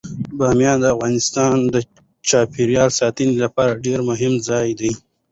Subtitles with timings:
[0.37, 1.75] بامیان د افغانستان د
[2.29, 4.91] چاپیریال ساتنې لپاره ډیر مهم ځای دی.